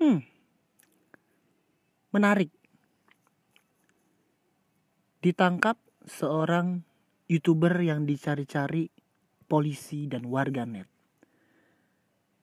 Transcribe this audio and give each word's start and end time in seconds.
Hmm. 0.00 0.24
Menarik. 2.16 2.48
Ditangkap 5.20 5.76
seorang 6.08 6.80
YouTuber 7.28 7.76
yang 7.84 8.08
dicari-cari 8.08 8.88
polisi 9.44 10.08
dan 10.08 10.24
warganet. 10.26 10.88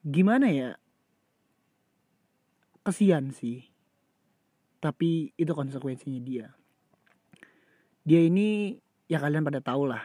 Gimana 0.06 0.46
ya? 0.54 0.78
Kesian 2.86 3.34
sih. 3.34 3.66
Tapi 4.78 5.34
itu 5.34 5.50
konsekuensinya 5.50 6.22
dia. 6.22 6.54
Dia 8.06 8.22
ini 8.22 8.78
ya 9.10 9.18
kalian 9.18 9.42
pada 9.42 9.58
tahu 9.58 9.90
lah 9.90 10.00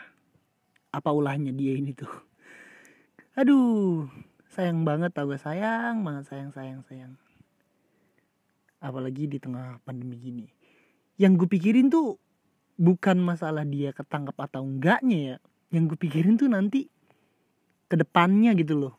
apa 0.89 1.09
ulahnya 1.13 1.53
dia 1.53 1.77
ini 1.77 1.93
tuh. 1.93 2.09
Aduh, 3.39 4.09
sayang 4.49 4.81
banget 4.81 5.13
tau 5.13 5.29
gue 5.29 5.37
sayang 5.37 6.01
banget 6.01 6.33
sayang 6.33 6.49
sayang 6.49 6.81
sayang. 6.89 7.13
Apalagi 8.83 9.31
di 9.31 9.39
tengah 9.39 9.79
pandemi 9.87 10.19
gini. 10.19 10.45
Yang 11.15 11.45
gue 11.45 11.49
pikirin 11.55 11.87
tuh 11.87 12.19
bukan 12.75 13.15
masalah 13.23 13.63
dia 13.63 13.95
ketangkap 13.95 14.35
atau 14.35 14.67
enggaknya 14.67 15.17
ya. 15.17 15.37
Yang 15.71 15.95
gue 15.95 15.99
pikirin 16.03 16.35
tuh 16.35 16.51
nanti 16.51 16.91
ke 17.87 17.95
depannya 17.95 18.51
gitu 18.59 18.75
loh. 18.75 18.93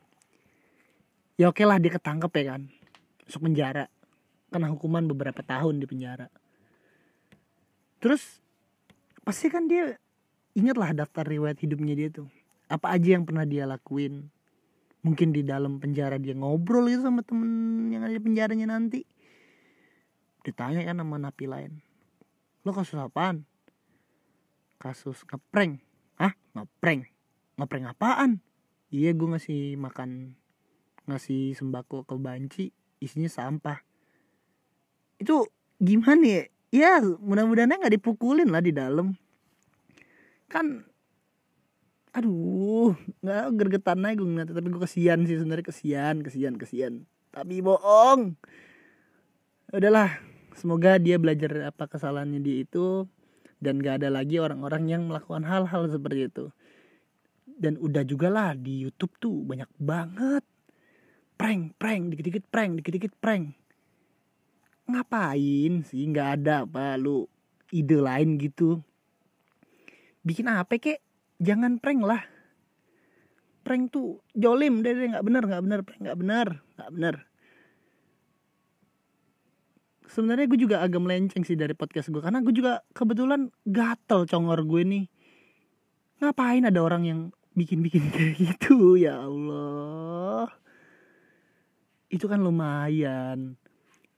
Ya 1.36 1.52
oke 1.52 1.60
lah 1.68 1.76
dia 1.76 1.92
ketangkep 1.92 2.32
ya 2.32 2.44
kan. 2.56 2.62
Masuk 3.28 3.44
penjara. 3.44 3.84
Kena 4.48 4.72
hukuman 4.72 5.04
beberapa 5.04 5.44
tahun 5.44 5.82
di 5.82 5.86
penjara. 5.90 6.32
Terus 8.00 8.40
pasti 9.20 9.52
kan 9.52 9.68
dia 9.68 10.00
ingatlah 10.54 10.94
daftar 10.94 11.26
riwayat 11.26 11.60
hidupnya 11.60 11.92
dia 11.92 12.08
tuh. 12.08 12.28
Apa 12.70 12.96
aja 12.96 13.18
yang 13.18 13.28
pernah 13.28 13.44
dia 13.44 13.68
lakuin. 13.68 14.30
Mungkin 15.04 15.36
di 15.36 15.44
dalam 15.44 15.76
penjara 15.82 16.16
dia 16.16 16.32
ngobrol 16.32 16.88
gitu 16.88 17.04
sama 17.04 17.20
temen 17.20 17.92
yang 17.92 18.08
ada 18.08 18.16
penjaranya 18.16 18.72
nanti. 18.72 19.04
Ditanya 20.44 20.84
kan 20.84 21.00
sama 21.00 21.16
napi 21.16 21.48
lain. 21.48 21.80
Lo 22.62 22.76
kasus 22.76 23.00
apaan? 23.00 23.48
Kasus 24.76 25.24
ngeprank. 25.24 25.80
Hah? 26.20 26.36
Ngeprank? 26.52 27.08
Ngeprank 27.56 27.84
apaan? 27.90 28.44
Iya 28.92 29.16
gue 29.16 29.26
ngasih 29.26 29.80
makan 29.80 30.38
ngasih 31.04 31.52
sembako 31.52 32.08
ke 32.08 32.14
banci 32.16 32.64
isinya 32.96 33.28
sampah 33.28 33.76
itu 35.20 35.44
gimana 35.76 36.24
ya 36.24 36.42
ya 36.72 36.92
mudah-mudahan 37.20 37.76
nggak 37.76 37.94
dipukulin 38.00 38.48
lah 38.48 38.64
di 38.64 38.72
dalam 38.72 39.12
kan 40.48 40.88
aduh 42.14 42.96
nggak 43.20 43.44
gergetan 43.58 44.06
aja 44.06 44.16
gue 44.16 44.26
ngeliat 44.26 44.48
tapi 44.48 44.68
gue 44.70 44.82
kesian 44.82 45.28
sih 45.28 45.36
sebenarnya 45.36 45.66
kesian 45.68 46.16
kesian 46.24 46.54
kesian 46.56 46.92
tapi 47.34 47.60
bohong 47.60 48.38
udahlah 49.74 50.14
semoga 50.54 50.96
dia 50.98 51.18
belajar 51.18 51.70
apa 51.70 51.90
kesalahannya 51.90 52.40
dia 52.40 52.62
itu 52.62 53.06
dan 53.62 53.80
gak 53.80 54.02
ada 54.02 54.08
lagi 54.12 54.36
orang-orang 54.36 54.84
yang 54.90 55.02
melakukan 55.08 55.44
hal-hal 55.44 55.88
seperti 55.88 56.28
itu. 56.28 56.44
Dan 57.44 57.78
udah 57.78 58.02
juga 58.02 58.28
lah 58.28 58.52
di 58.52 58.82
YouTube 58.82 59.14
tuh 59.16 59.40
banyak 59.46 59.70
banget. 59.78 60.44
Prank 61.34 61.74
prank 61.78 62.14
dikit-dikit 62.14 62.44
prank 62.50 62.78
dikit-dikit 62.82 63.14
prank. 63.18 63.54
Ngapain 64.84 65.82
sih? 65.86 66.04
Nggak 66.08 66.28
ada 66.40 66.66
apa 66.66 66.98
lu 67.00 67.26
ide 67.72 67.98
lain 67.98 68.36
gitu. 68.38 68.82
Bikin 70.26 70.50
apa 70.50 70.76
kek? 70.76 71.00
Jangan 71.40 71.78
prank 71.78 72.02
lah. 72.04 72.22
Prank 73.64 73.90
tuh 73.90 74.20
jolim 74.34 74.82
deh. 74.84 74.92
Nggak 74.92 75.24
bener 75.24 75.42
nggak 75.46 75.62
bener 75.62 75.80
prank 75.86 76.00
nggak 76.04 76.18
bener 76.18 76.48
nggak 76.74 76.90
bener 76.90 77.16
sebenarnya 80.08 80.46
gue 80.46 80.60
juga 80.60 80.76
agak 80.84 81.00
melenceng 81.00 81.42
sih 81.42 81.56
dari 81.56 81.72
podcast 81.72 82.12
gue 82.12 82.20
karena 82.20 82.44
gue 82.44 82.54
juga 82.54 82.84
kebetulan 82.92 83.48
gatel 83.64 84.28
congor 84.28 84.60
gue 84.64 84.82
nih 84.84 85.04
ngapain 86.22 86.64
ada 86.64 86.80
orang 86.80 87.02
yang 87.04 87.20
bikin-bikin 87.54 88.10
kayak 88.14 88.34
gitu? 88.38 88.98
Ya 88.98 89.22
Allah. 89.22 90.50
Itu 92.10 92.26
kan 92.26 92.42
lumayan. 92.42 93.58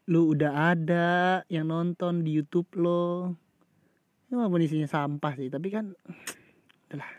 Lu 0.09 0.33
udah 0.33 0.77
ada 0.77 1.43
yang 1.51 1.69
nonton 1.69 2.25
di 2.25 2.37
YouTube 2.37 2.69
lo. 2.79 3.35
Ini 4.27 4.35
walaupun 4.35 4.63
isinya 4.65 4.91
sampah 4.91 5.39
sih 5.39 5.47
tapi 5.47 5.71
kan 5.71 5.95
adalah 6.91 7.11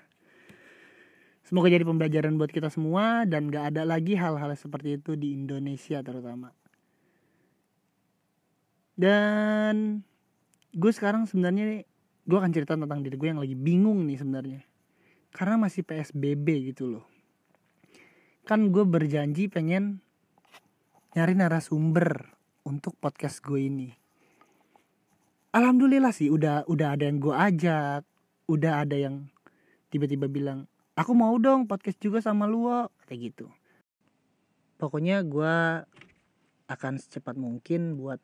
semoga 1.48 1.72
jadi 1.72 1.88
pembelajaran 1.88 2.36
buat 2.36 2.52
kita 2.52 2.68
semua 2.68 3.24
dan 3.24 3.48
gak 3.48 3.72
ada 3.72 3.88
lagi 3.88 4.20
hal-hal 4.20 4.52
seperti 4.60 5.00
itu 5.00 5.16
di 5.16 5.32
Indonesia 5.32 6.04
terutama 6.04 6.52
dan 8.98 10.02
gue 10.74 10.92
sekarang 10.92 11.30
sebenarnya 11.30 11.86
gue 12.28 12.38
akan 12.38 12.52
cerita 12.52 12.74
tentang 12.74 13.06
diri 13.06 13.14
gue 13.14 13.30
yang 13.30 13.40
lagi 13.40 13.54
bingung 13.54 14.04
nih 14.10 14.18
sebenarnya. 14.18 14.62
Karena 15.30 15.56
masih 15.62 15.86
PSBB 15.86 16.74
gitu 16.74 16.98
loh. 16.98 17.06
Kan 18.44 18.74
gue 18.74 18.84
berjanji 18.84 19.48
pengen 19.54 20.02
nyari 21.14 21.38
narasumber 21.38 22.26
untuk 22.66 22.98
podcast 22.98 23.40
gue 23.46 23.70
ini. 23.70 23.90
Alhamdulillah 25.54 26.12
sih 26.12 26.34
udah 26.34 26.66
udah 26.66 26.98
ada 26.98 27.06
yang 27.06 27.22
gue 27.22 27.32
ajak. 27.38 28.02
Udah 28.50 28.82
ada 28.82 28.98
yang 28.98 29.30
tiba-tiba 29.94 30.26
bilang 30.26 30.66
aku 30.98 31.14
mau 31.14 31.38
dong 31.38 31.70
podcast 31.70 32.02
juga 32.02 32.20
sama 32.20 32.50
lu 32.50 32.66
kayak 33.06 33.32
gitu. 33.32 33.48
Pokoknya 34.82 35.22
gue 35.22 35.86
akan 36.68 36.94
secepat 37.00 37.38
mungkin 37.40 37.96
buat 37.96 38.20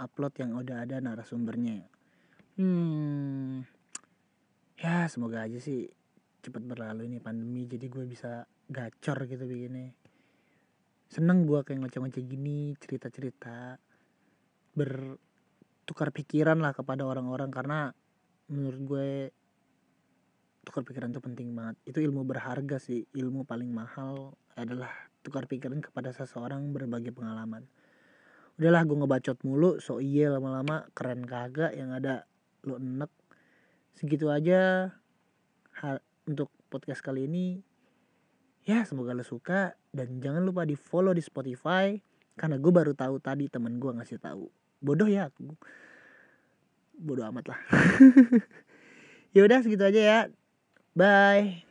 upload 0.00 0.32
yang 0.40 0.56
udah 0.56 0.88
ada 0.88 0.96
narasumbernya. 1.04 1.84
Hmm 2.56 3.62
ya 4.80 5.04
semoga 5.12 5.44
aja 5.44 5.60
sih 5.60 5.84
cepat 6.40 6.64
berlalu 6.64 7.04
ini 7.04 7.20
pandemi 7.20 7.68
jadi 7.68 7.84
gue 7.84 8.08
bisa 8.08 8.48
gacor 8.64 9.28
gitu 9.28 9.44
begini 9.44 9.92
seneng 11.12 11.44
gue 11.44 11.60
kayak 11.60 11.84
ngoceh-ngoceh 11.84 12.24
gini 12.24 12.72
cerita-cerita 12.80 13.76
bertukar 14.72 16.08
pikiran 16.16 16.64
lah 16.64 16.72
kepada 16.72 17.04
orang-orang 17.04 17.52
karena 17.52 17.92
menurut 18.48 18.80
gue 18.88 19.10
tukar 20.60 20.86
pikiran 20.86 21.10
itu 21.10 21.18
penting 21.18 21.50
banget. 21.56 21.76
Itu 21.82 21.98
ilmu 21.98 22.22
berharga 22.22 22.78
sih 22.78 23.02
ilmu 23.16 23.42
paling 23.42 23.74
mahal 23.74 24.38
adalah 24.54 24.92
tukar 25.26 25.50
pikiran 25.50 25.82
kepada 25.82 26.14
seseorang 26.14 26.70
berbagi 26.70 27.10
pengalaman 27.10 27.66
udahlah 28.60 28.84
gue 28.84 28.96
ngebacot 29.00 29.38
mulu 29.48 29.80
so 29.80 30.04
iya 30.04 30.28
lama-lama 30.28 30.84
keren 30.92 31.24
kagak 31.24 31.72
yang 31.72 31.96
ada 31.96 32.28
lo 32.68 32.76
enek. 32.76 33.08
Segitu 33.96 34.28
aja 34.28 34.92
hal 35.80 36.04
untuk 36.28 36.52
podcast 36.68 37.00
kali 37.00 37.24
ini. 37.24 37.64
Ya 38.68 38.84
semoga 38.84 39.16
lo 39.16 39.24
suka 39.24 39.72
dan 39.96 40.20
jangan 40.20 40.44
lupa 40.44 40.68
di 40.68 40.76
follow 40.76 41.16
di 41.16 41.24
Spotify 41.24 41.96
karena 42.36 42.60
gue 42.60 42.72
baru 42.72 42.92
tahu 42.92 43.16
tadi 43.16 43.48
temen 43.48 43.80
gue 43.80 43.96
ngasih 43.96 44.20
tahu. 44.20 44.52
Bodoh 44.84 45.08
ya 45.08 45.32
aku 45.32 45.56
bodoh 47.00 47.24
amat 47.32 47.56
lah. 47.56 47.60
Ya 49.30 49.46
udah 49.46 49.62
segitu 49.62 49.86
aja 49.86 50.02
ya. 50.02 50.20
Bye 50.90 51.69